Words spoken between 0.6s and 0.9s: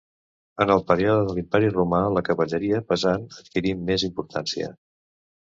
En el